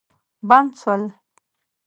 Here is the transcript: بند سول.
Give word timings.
بند 0.49 0.71
سول. 0.81 1.01